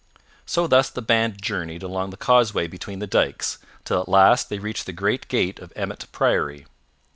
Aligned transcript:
So 0.47 0.65
thus 0.65 0.89
the 0.89 1.03
band 1.03 1.39
journeyed 1.43 1.83
along 1.83 2.09
the 2.09 2.17
causeway 2.17 2.65
between 2.65 2.97
the 2.97 3.05
dikes, 3.05 3.59
till 3.85 4.01
at 4.01 4.09
last 4.09 4.49
they 4.49 4.57
reached 4.57 4.87
the 4.87 4.93
great 4.93 5.27
gate 5.27 5.59
of 5.59 5.71
Emmet 5.75 6.05
Priory. 6.11 6.65